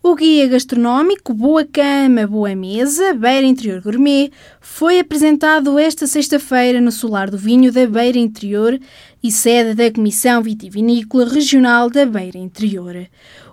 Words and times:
O 0.00 0.14
guia 0.14 0.46
gastronómico 0.46 1.34
Boa 1.34 1.64
Cama, 1.64 2.24
Boa 2.24 2.54
Mesa, 2.54 3.12
Beira 3.14 3.44
Interior 3.44 3.82
Gourmet 3.82 4.30
foi 4.60 5.00
apresentado 5.00 5.76
esta 5.76 6.06
sexta-feira 6.06 6.80
no 6.80 6.92
Solar 6.92 7.28
do 7.28 7.36
Vinho 7.36 7.72
da 7.72 7.84
Beira 7.84 8.16
Interior 8.16 8.78
e 9.20 9.32
sede 9.32 9.74
da 9.74 9.90
Comissão 9.90 10.40
Vitivinícola 10.40 11.28
Regional 11.28 11.90
da 11.90 12.06
Beira 12.06 12.38
Interior. 12.38 13.08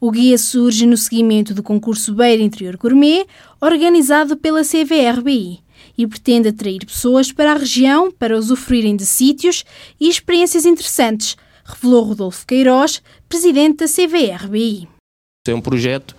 O 0.00 0.10
guia 0.10 0.38
surge 0.38 0.86
no 0.86 0.96
seguimento 0.96 1.52
do 1.52 1.62
concurso 1.62 2.14
Beira 2.14 2.42
Interior 2.42 2.78
Gourmet, 2.78 3.26
organizado 3.60 4.34
pela 4.34 4.62
CVRBI, 4.62 5.60
e 5.96 6.06
pretende 6.06 6.48
atrair 6.48 6.86
pessoas 6.86 7.30
para 7.30 7.52
a 7.52 7.56
região 7.58 8.10
para 8.10 8.36
usufruírem 8.36 8.96
de 8.96 9.04
sítios 9.04 9.62
e 10.00 10.08
experiências 10.08 10.64
interessantes, 10.64 11.36
revelou 11.66 12.02
Rodolfo 12.02 12.46
Queiroz, 12.46 13.02
presidente 13.28 13.84
da 13.84 13.86
CVRBI. 13.86 14.99
É 15.48 15.54
um 15.54 15.60
projeto 15.62 16.14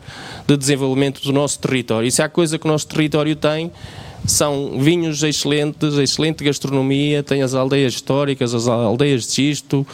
de 0.47 0.57
desenvolvimento 0.57 1.21
do 1.21 1.31
nosso 1.31 1.59
território. 1.59 2.07
E 2.07 2.11
se 2.11 2.23
há 2.23 2.27
coisa 2.27 2.57
que 2.57 2.65
o 2.65 2.67
nosso 2.67 2.87
território 2.87 3.35
tem, 3.35 3.71
são 4.25 4.79
vinhos 4.79 5.21
excelentes, 5.21 5.93
excelente 5.93 6.43
gastronomia, 6.43 7.21
tem 7.21 7.43
as 7.43 7.53
aldeias 7.53 7.93
históricas, 7.93 8.55
as 8.55 8.67
aldeias 8.67 9.27
de 9.27 9.31
xisto, 9.33 9.85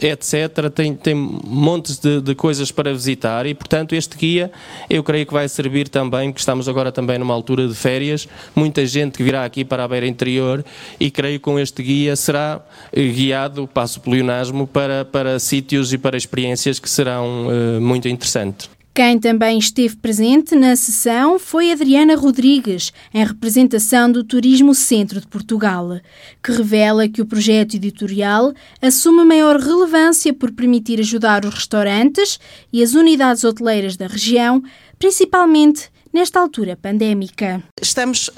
etc. 0.00 0.70
Tem, 0.74 0.94
tem 0.94 1.14
montes 1.14 1.98
de, 1.98 2.20
de, 2.20 2.34
coisas 2.34 2.70
para 2.70 2.92
visitar 2.92 3.46
e, 3.46 3.54
portanto, 3.54 3.94
este 3.94 4.16
guia 4.16 4.50
eu 4.88 5.02
creio 5.02 5.26
que 5.26 5.32
vai 5.32 5.48
servir 5.48 5.88
também, 5.88 6.30
porque 6.30 6.40
estamos 6.40 6.68
agora 6.68 6.90
também 6.90 7.18
numa 7.18 7.34
altura 7.34 7.68
de 7.68 7.74
férias, 7.74 8.28
muita 8.54 8.84
gente 8.86 9.16
que 9.16 9.22
virá 9.22 9.44
aqui 9.44 9.64
para 9.64 9.84
a 9.84 9.88
beira 9.88 10.06
interior 10.06 10.64
e 10.98 11.10
creio 11.10 11.38
que 11.38 11.44
com 11.44 11.58
este 11.58 11.82
guia 11.82 12.16
será 12.16 12.60
eh, 12.92 13.02
guiado, 13.08 13.66
passo 13.66 14.00
pelo 14.00 14.16
ionasmo, 14.16 14.66
para, 14.66 15.04
para 15.04 15.38
sítios 15.38 15.92
e 15.92 15.98
para 15.98 16.16
experiências 16.16 16.78
que 16.78 16.88
serão 16.88 17.46
uh, 17.46 17.80
muito 17.80 18.08
interessantes. 18.08 18.73
Quem 18.96 19.18
também 19.18 19.58
esteve 19.58 19.96
presente 19.96 20.54
na 20.54 20.76
sessão 20.76 21.36
foi 21.36 21.72
Adriana 21.72 22.14
Rodrigues, 22.14 22.92
em 23.12 23.24
representação 23.24 24.12
do 24.12 24.22
Turismo 24.22 24.72
Centro 24.72 25.20
de 25.20 25.26
Portugal, 25.26 25.98
que 26.40 26.52
revela 26.52 27.08
que 27.08 27.20
o 27.20 27.26
projeto 27.26 27.74
editorial 27.74 28.54
assume 28.80 29.24
maior 29.24 29.58
relevância 29.58 30.32
por 30.32 30.52
permitir 30.52 31.00
ajudar 31.00 31.44
os 31.44 31.52
restaurantes 31.52 32.38
e 32.72 32.84
as 32.84 32.94
unidades 32.94 33.42
hoteleiras 33.42 33.96
da 33.96 34.06
região, 34.06 34.62
principalmente 34.96 35.90
nesta 36.14 36.38
altura 36.38 36.78
pandémica. 36.80 37.60
Estamos 37.82 38.28
uh, 38.28 38.32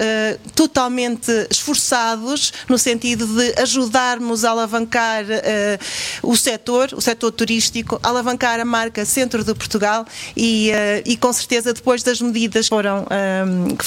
totalmente 0.55 1.31
esforçados 1.47 2.51
no 2.67 2.75
sentido 2.75 3.27
de 3.27 3.61
ajudarmos 3.61 4.43
a 4.43 4.49
alavancar 4.49 5.23
uh, 5.23 6.27
o 6.27 6.35
setor, 6.35 6.89
o 6.93 6.99
setor 6.99 7.31
turístico, 7.31 7.99
alavancar 8.01 8.59
a 8.59 8.65
marca 8.65 9.05
Centro 9.05 9.43
de 9.43 9.53
Portugal 9.53 10.07
e, 10.35 10.71
uh, 10.71 11.03
e 11.05 11.15
com 11.15 11.31
certeza 11.31 11.71
depois 11.71 12.01
das 12.01 12.19
medidas 12.19 12.65
que 12.65 12.69
foram 12.69 13.05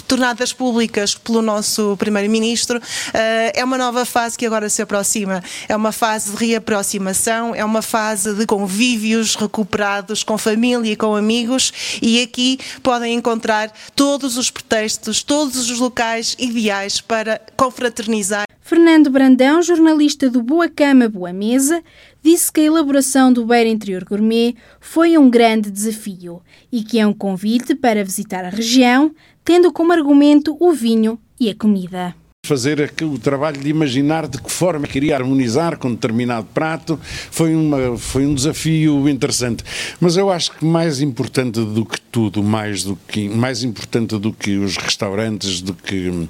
tornadas 0.06 0.52
públicas 0.52 1.16
pelo 1.16 1.42
nosso 1.42 1.96
Primeiro-Ministro, 1.96 2.80
é 3.12 3.64
uma 3.64 3.76
nova 3.76 4.04
fase 4.04 4.36
que 4.36 4.46
agora 4.46 4.68
se 4.68 4.82
aproxima. 4.82 5.42
É 5.68 5.74
uma 5.74 5.90
fase 5.90 6.30
de 6.30 6.46
reaproximação, 6.46 7.54
é 7.54 7.64
uma 7.64 7.82
fase 7.82 8.34
de 8.34 8.46
convívios 8.46 9.34
recuperados 9.34 10.22
com 10.22 10.38
família 10.38 10.92
e 10.92 10.96
com 10.96 11.16
amigos 11.16 11.72
e 12.00 12.22
aqui 12.22 12.58
podem 12.82 13.14
encontrar 13.14 13.72
todos 13.94 14.36
os 14.36 14.50
pretextos, 14.50 15.22
todos 15.22 15.70
os 15.70 15.78
locais 15.78 16.36
ideais 16.38 17.00
para 17.00 17.40
confraternizar. 17.56 18.44
Fernando 18.60 19.10
Brandão, 19.10 19.62
jornalista 19.62 20.30
do 20.30 20.42
Boa 20.42 20.68
Cama 20.68 21.08
Boa 21.08 21.32
Mesa, 21.32 21.82
disse 22.22 22.52
que 22.52 22.60
a 22.60 22.64
elaboração 22.64 23.32
do 23.32 23.44
Beira 23.44 23.68
Interior 23.68 24.04
Gourmet 24.04 24.54
foi 24.80 25.18
um 25.18 25.28
grande 25.28 25.70
desafio 25.70 26.40
e 26.70 26.84
que 26.84 26.98
é 26.98 27.06
um 27.06 27.12
convite 27.12 27.74
para 27.74 28.04
visitar 28.04 28.44
a 28.44 28.50
região, 28.50 29.12
tendo 29.44 29.72
como 29.72 29.92
argumento 29.92 30.56
o 30.60 30.72
vinho 30.72 31.18
e 31.40 31.50
a 31.50 31.54
comida 31.54 32.14
fazer 32.50 32.92
o 33.02 33.16
trabalho 33.16 33.60
de 33.60 33.68
imaginar 33.68 34.26
de 34.26 34.42
que 34.42 34.50
forma 34.50 34.84
queria 34.84 35.14
harmonizar 35.14 35.78
com 35.78 35.92
determinado 35.92 36.48
prato 36.52 36.98
foi, 37.30 37.54
uma, 37.54 37.96
foi 37.96 38.26
um 38.26 38.34
desafio 38.34 39.08
interessante. 39.08 39.62
Mas 40.00 40.16
eu 40.16 40.30
acho 40.30 40.50
que 40.56 40.64
mais 40.64 41.00
importante 41.00 41.60
do 41.60 41.84
que 41.84 42.00
tudo, 42.00 42.42
mais, 42.42 42.82
do 42.82 42.96
que, 43.06 43.28
mais 43.28 43.62
importante 43.62 44.18
do 44.18 44.32
que 44.32 44.56
os 44.56 44.76
restaurantes, 44.76 45.60
do 45.60 45.74
que, 45.74 46.28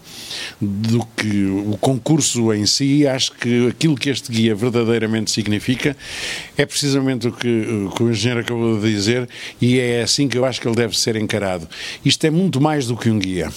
do 0.61 1.07
que 1.17 1.47
o 1.47 1.79
concurso 1.81 2.53
em 2.53 2.67
si, 2.67 3.07
acho 3.07 3.33
que 3.33 3.69
aquilo 3.69 3.95
que 3.95 4.11
este 4.11 4.31
guia 4.31 4.55
verdadeiramente 4.55 5.31
significa 5.31 5.97
é 6.55 6.67
precisamente 6.67 7.29
o 7.29 7.33
que, 7.33 7.49
o 7.87 7.91
que 7.93 8.03
o 8.03 8.11
engenheiro 8.11 8.41
acabou 8.41 8.79
de 8.79 8.93
dizer 8.93 9.27
e 9.59 9.79
é 9.79 10.03
assim 10.03 10.29
que 10.29 10.37
eu 10.37 10.45
acho 10.45 10.61
que 10.61 10.69
ele 10.69 10.77
deve 10.77 10.99
ser 10.99 11.17
encarado. 11.17 11.67
Isto 12.05 12.27
é 12.27 12.31
muito 12.31 12.61
mais 12.61 12.89
do 12.89 12.97
que 12.97 13.09
um 13.09 13.19
guia. 13.19 13.51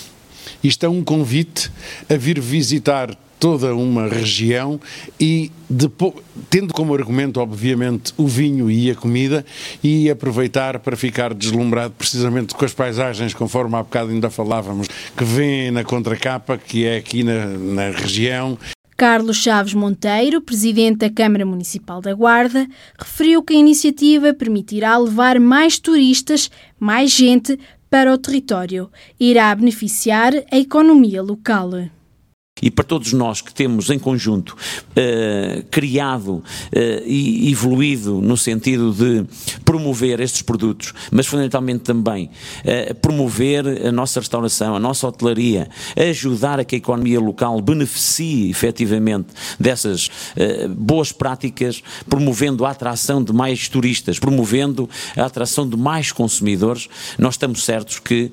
Isto 0.63 0.85
é 0.85 0.89
um 0.89 1.03
convite 1.03 1.69
a 2.09 2.15
vir 2.15 2.39
visitar 2.39 3.15
toda 3.43 3.75
uma 3.75 4.07
região 4.07 4.79
e 5.19 5.51
depois, 5.69 6.13
tendo 6.49 6.73
como 6.73 6.93
argumento, 6.93 7.41
obviamente, 7.41 8.13
o 8.15 8.25
vinho 8.25 8.71
e 8.71 8.89
a 8.89 8.95
comida 8.95 9.45
e 9.83 10.09
aproveitar 10.09 10.79
para 10.79 10.95
ficar 10.95 11.33
deslumbrado 11.33 11.93
precisamente 11.97 12.55
com 12.55 12.63
as 12.63 12.73
paisagens, 12.73 13.33
conforme 13.33 13.75
há 13.75 13.83
bocado 13.83 14.11
ainda 14.11 14.29
falávamos, 14.29 14.87
que 15.17 15.25
vêm 15.25 15.71
na 15.71 15.83
contracapa, 15.83 16.57
que 16.57 16.85
é 16.85 16.95
aqui 16.95 17.21
na, 17.21 17.45
na 17.47 17.89
região. 17.89 18.57
Carlos 18.95 19.35
Chaves 19.35 19.73
Monteiro, 19.73 20.39
presidente 20.39 20.99
da 20.99 21.09
Câmara 21.09 21.45
Municipal 21.45 21.99
da 21.99 22.13
Guarda, 22.13 22.65
referiu 22.97 23.43
que 23.43 23.53
a 23.53 23.57
iniciativa 23.57 24.33
permitirá 24.33 24.95
levar 24.97 25.37
mais 25.37 25.77
turistas, 25.77 26.49
mais 26.79 27.11
gente 27.11 27.59
para 27.93 28.11
o 28.11 28.17
território. 28.17 28.89
Irá 29.19 29.53
beneficiar 29.53 30.33
a 30.51 30.57
economia 30.57 31.21
local 31.21 31.69
e 32.63 32.71
para 32.71 32.85
todos 32.85 33.11
nós 33.11 33.41
que 33.41 33.53
temos 33.53 33.89
em 33.89 33.99
conjunto 33.99 34.55
uh, 34.55 35.63
criado 35.69 36.35
uh, 36.35 36.43
e 37.05 37.51
evoluído 37.51 38.21
no 38.21 38.37
sentido 38.37 38.93
de 38.93 39.25
promover 39.65 40.21
estes 40.21 40.41
produtos, 40.41 40.93
mas 41.11 41.27
fundamentalmente 41.27 41.81
também 41.81 42.29
uh, 42.63 42.95
promover 42.95 43.85
a 43.85 43.91
nossa 43.91 44.21
restauração, 44.21 44.77
a 44.77 44.79
nossa 44.79 45.05
hotelaria, 45.05 45.67
ajudar 45.97 46.57
a 46.57 46.63
que 46.63 46.75
a 46.75 46.77
economia 46.77 47.19
local 47.19 47.59
beneficie 47.59 48.49
efetivamente 48.49 49.27
dessas 49.59 50.09
boas 50.77 51.11
práticas, 51.11 51.83
promovendo 52.07 52.65
a 52.65 52.71
atração 52.71 53.23
de 53.23 53.33
mais 53.33 53.67
turistas, 53.67 54.19
promovendo 54.19 54.89
a 55.17 55.25
atração 55.25 55.67
de 55.67 55.75
mais 55.75 56.11
consumidores, 56.11 56.87
nós 57.17 57.33
estamos 57.33 57.65
certos 57.65 57.99
que 57.99 58.31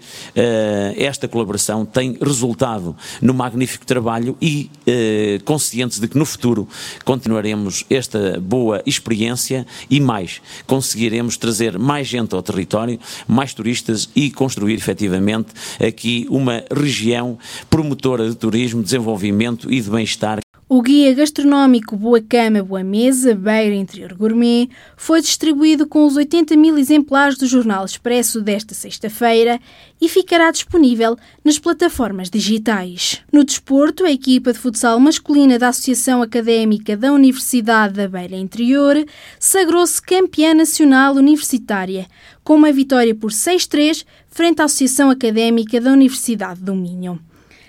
esta 0.96 1.26
colaboração 1.26 1.84
tem 1.84 2.16
resultado 2.20 2.94
no 3.20 3.34
magnífico 3.34 3.86
trabalho 3.86 4.19
trabalho 4.20 4.36
e 4.40 4.70
eh, 4.86 5.40
conscientes 5.44 5.98
de 5.98 6.06
que 6.06 6.18
no 6.18 6.24
futuro 6.24 6.68
continuaremos 7.04 7.84
esta 7.88 8.38
boa 8.40 8.82
experiência 8.84 9.66
e 9.88 10.00
mais, 10.00 10.40
conseguiremos 10.66 11.36
trazer 11.36 11.78
mais 11.78 12.06
gente 12.06 12.34
ao 12.34 12.42
território, 12.42 12.98
mais 13.26 13.54
turistas 13.54 14.08
e 14.14 14.30
construir 14.30 14.74
efetivamente 14.74 15.48
aqui 15.84 16.26
uma 16.30 16.62
região 16.70 17.38
promotora 17.68 18.28
de 18.28 18.36
turismo, 18.36 18.82
desenvolvimento 18.82 19.72
e 19.72 19.80
de 19.80 19.90
bem-estar. 19.90 20.40
O 20.72 20.82
guia 20.82 21.12
gastronómico 21.12 21.96
Boa 21.96 22.20
Cama, 22.20 22.62
Boa 22.62 22.84
Mesa, 22.84 23.34
Beira 23.34 23.74
Interior 23.74 24.14
Gourmet 24.14 24.68
foi 24.96 25.20
distribuído 25.20 25.84
com 25.84 26.06
os 26.06 26.14
80 26.14 26.56
mil 26.56 26.78
exemplares 26.78 27.36
do 27.36 27.44
Jornal 27.44 27.84
Expresso 27.84 28.40
desta 28.40 28.72
sexta-feira 28.72 29.58
e 30.00 30.08
ficará 30.08 30.48
disponível 30.52 31.18
nas 31.44 31.58
plataformas 31.58 32.30
digitais. 32.30 33.20
No 33.32 33.42
desporto, 33.42 34.04
a 34.04 34.12
equipa 34.12 34.52
de 34.52 34.60
futsal 34.60 35.00
masculina 35.00 35.58
da 35.58 35.70
Associação 35.70 36.22
Académica 36.22 36.96
da 36.96 37.12
Universidade 37.12 37.94
da 37.94 38.06
Beira 38.06 38.36
Interior 38.36 39.04
sagrou-se 39.40 40.00
campeã 40.00 40.54
nacional 40.54 41.16
universitária, 41.16 42.06
com 42.44 42.54
uma 42.54 42.70
vitória 42.70 43.12
por 43.12 43.32
6-3 43.32 44.06
frente 44.28 44.62
à 44.62 44.66
Associação 44.66 45.10
Académica 45.10 45.80
da 45.80 45.90
Universidade 45.90 46.62
do 46.62 46.76
Minho. 46.76 47.18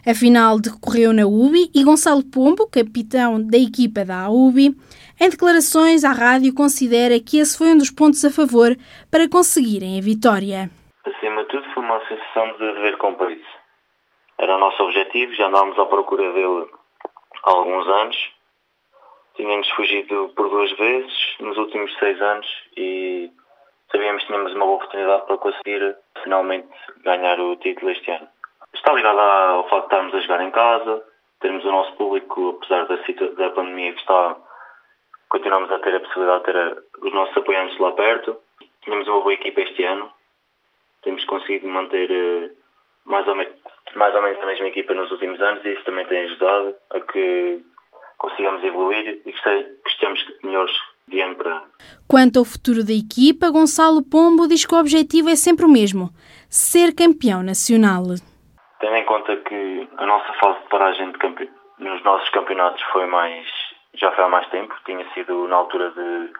A 0.05 0.13
final 0.13 0.59
decorreu 0.59 1.13
na 1.13 1.25
UBI 1.25 1.69
e 1.75 1.83
Gonçalo 1.83 2.23
Pombo, 2.23 2.69
capitão 2.69 3.41
da 3.41 3.57
equipa 3.57 4.03
da 4.03 4.29
UBI, 4.29 4.75
em 5.19 5.29
declarações 5.29 6.03
à 6.03 6.11
rádio 6.11 6.53
considera 6.53 7.19
que 7.19 7.37
esse 7.37 7.57
foi 7.57 7.67
um 7.67 7.77
dos 7.77 7.91
pontos 7.91 8.25
a 8.25 8.31
favor 8.31 8.75
para 9.11 9.29
conseguirem 9.29 9.99
a 9.99 10.01
vitória. 10.01 10.69
Acima 11.05 11.43
de 11.43 11.49
tudo 11.49 11.63
foi 11.73 11.83
uma 11.83 11.99
sensação 12.07 12.51
de 12.53 12.73
dever 12.73 12.97
cumprido. 12.97 13.43
Era 14.39 14.55
o 14.55 14.59
nosso 14.59 14.81
objetivo, 14.81 15.33
já 15.35 15.47
andávamos 15.47 15.77
à 15.77 15.85
procura 15.85 16.33
dele 16.33 16.65
há 17.43 17.51
alguns 17.51 17.87
anos. 17.87 18.17
Tínhamos 19.35 19.69
fugido 19.69 20.31
por 20.35 20.49
duas 20.49 20.71
vezes 20.77 21.13
nos 21.39 21.57
últimos 21.57 21.95
seis 21.99 22.19
anos 22.19 22.47
e 22.75 23.29
sabíamos 23.91 24.23
que 24.23 24.27
tínhamos 24.27 24.53
uma 24.53 24.65
boa 24.65 24.77
oportunidade 24.77 25.25
para 25.27 25.37
conseguir 25.37 25.95
finalmente 26.23 26.67
ganhar 27.03 27.39
o 27.39 27.55
título 27.57 27.91
este 27.91 28.09
ano. 28.09 28.27
Está 28.81 28.93
ligado 28.93 29.19
ao 29.19 29.69
facto 29.69 29.89
de 29.89 29.93
estarmos 29.93 30.15
a 30.15 30.19
jogar 30.19 30.41
em 30.41 30.51
casa, 30.51 31.03
termos 31.39 31.63
o 31.63 31.71
nosso 31.71 31.93
público, 31.93 32.57
apesar 32.57 32.85
da, 32.85 32.95
da 33.37 33.49
pandemia 33.51 33.93
que 33.93 33.99
está, 33.99 34.35
continuamos 35.29 35.71
a 35.71 35.79
ter 35.79 35.95
a 35.95 35.99
possibilidade 35.99 36.39
de 36.39 36.45
ter 36.45 36.57
a, 36.57 36.77
os 37.05 37.13
nossos 37.13 37.37
apoiantes 37.37 37.77
lá 37.79 37.91
perto. 37.91 38.37
Tínhamos 38.83 39.07
uma 39.07 39.21
boa 39.21 39.33
equipa 39.33 39.61
este 39.61 39.83
ano 39.83 40.11
temos 41.03 41.23
conseguido 41.25 41.67
manter 41.67 42.09
uh, 42.09 42.49
mais, 43.05 43.27
ou 43.27 43.35
mais 43.35 44.15
ou 44.15 44.21
menos 44.21 44.41
a 44.41 44.45
mesma 44.45 44.67
equipa 44.67 44.93
nos 44.93 45.11
últimos 45.11 45.39
anos 45.41 45.63
e 45.65 45.73
isso 45.73 45.83
também 45.83 46.05
tem 46.07 46.25
ajudado 46.25 46.75
a 46.91 46.99
que 46.99 47.63
consigamos 48.17 48.63
evoluir 48.63 49.21
e 49.25 49.31
que 49.31 49.89
estejamos 49.89 50.19
melhores 50.43 50.71
de 51.07 51.21
ano 51.21 51.35
para 51.35 51.57
ano. 51.57 51.65
Quanto 52.07 52.39
ao 52.39 52.45
futuro 52.45 52.85
da 52.85 52.93
equipa, 52.93 53.49
Gonçalo 53.49 54.03
Pombo 54.03 54.47
diz 54.47 54.65
que 54.65 54.75
o 54.75 54.79
objetivo 54.79 55.29
é 55.29 55.35
sempre 55.35 55.65
o 55.65 55.69
mesmo: 55.69 56.09
ser 56.49 56.93
campeão 56.93 57.41
nacional. 57.41 58.03
Tendo 58.81 58.95
em 58.95 59.05
conta 59.05 59.37
que 59.37 59.89
a 59.97 60.05
nossa 60.05 60.33
fase 60.33 60.59
de 60.59 60.67
paragem 60.67 61.11
de 61.11 61.17
campe... 61.17 61.49
nos 61.79 62.03
nossos 62.03 62.29
campeonatos 62.29 62.81
foi 62.91 63.05
mais 63.05 63.47
já 63.93 64.11
foi 64.11 64.23
há 64.23 64.29
mais 64.29 64.47
tempo, 64.49 64.75
tinha 64.85 65.07
sido 65.13 65.47
na 65.47 65.55
altura 65.57 65.91
de, 65.91 66.33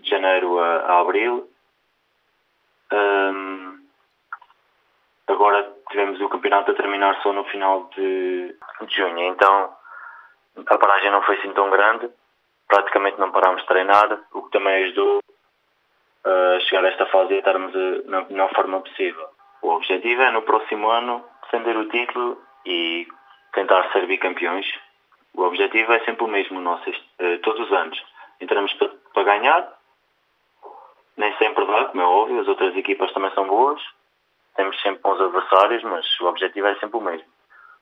de 0.00 0.10
janeiro 0.10 0.58
a, 0.58 0.76
a 0.78 1.00
abril. 1.00 1.48
Um, 2.92 3.78
agora 5.26 5.72
tivemos 5.90 6.20
o 6.20 6.28
campeonato 6.28 6.70
a 6.70 6.74
terminar 6.74 7.20
só 7.22 7.32
no 7.32 7.44
final 7.44 7.90
de, 7.96 8.54
de 8.82 8.94
junho, 8.94 9.18
então 9.24 9.74
a 10.66 10.78
paragem 10.78 11.10
não 11.10 11.22
foi 11.22 11.36
assim 11.38 11.52
tão 11.52 11.68
grande, 11.70 12.08
praticamente 12.68 13.18
não 13.18 13.32
parámos 13.32 13.62
de 13.62 13.68
treinar, 13.68 14.20
o 14.32 14.42
que 14.42 14.50
também 14.50 14.84
ajudou 14.84 15.20
a 16.24 16.60
chegar 16.60 16.84
a 16.84 16.88
esta 16.88 17.06
fase 17.06 17.32
e 17.32 17.36
a 17.36 17.38
estarmos 17.38 17.72
na 18.06 18.22
melhor 18.22 18.52
forma 18.54 18.80
possível. 18.80 19.28
O 19.62 19.70
objetivo 19.70 20.22
é 20.22 20.30
no 20.30 20.42
próximo 20.42 20.88
ano 20.88 21.24
defender 21.46 21.76
o 21.76 21.88
título 21.88 22.40
e 22.64 23.06
tentar 23.54 23.90
ser 23.92 24.06
bicampeões. 24.06 24.66
O 25.34 25.42
objetivo 25.42 25.92
é 25.92 26.00
sempre 26.04 26.24
o 26.24 26.28
mesmo, 26.28 26.60
nosso, 26.60 26.90
eh, 27.18 27.38
todos 27.38 27.66
os 27.66 27.72
anos. 27.72 28.02
Entramos 28.40 28.72
para, 28.74 29.24
ganhar, 29.24 29.72
nem 31.16 31.34
sempre 31.38 31.66
dá, 31.66 31.86
como 31.86 32.02
é 32.02 32.06
óbvio, 32.06 32.40
as 32.40 32.48
outras 32.48 32.76
equipas 32.76 33.12
também 33.12 33.30
são 33.34 33.46
boas, 33.46 33.80
temos 34.56 34.80
sempre 34.82 35.00
bons 35.02 35.20
adversários, 35.20 35.82
mas 35.84 36.06
o 36.20 36.26
objetivo 36.26 36.66
é 36.66 36.74
sempre 36.76 36.98
o 36.98 37.00
mesmo. 37.00 37.26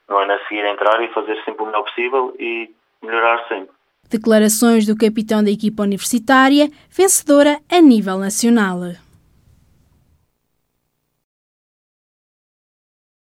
No 0.08 0.19
ano 0.19 0.32
a 0.32 0.38
seguir 0.46 0.64
entrar 0.64 1.02
e 1.02 1.12
fazer 1.12 1.43
sempre 1.44 1.62
o 1.62 1.67
melhor 1.67 1.82
possível 1.84 2.34
e 2.38 2.75
melhorar 3.02 3.46
sempre. 3.49 3.75
Declarações 4.08 4.87
do 4.87 4.96
capitão 4.96 5.43
da 5.43 5.50
equipa 5.50 5.82
universitária, 5.82 6.69
vencedora 6.90 7.58
a 7.70 7.81
nível 7.81 8.19
nacional. 8.19 8.78